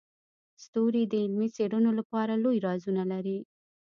[0.63, 3.37] ستوري د علمي څیړنو لپاره لوی رازونه لري.